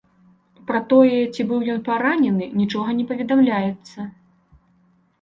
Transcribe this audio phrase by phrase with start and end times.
[0.71, 4.11] Пра тое, ці быў ён паранены, нічога не паведамляецца.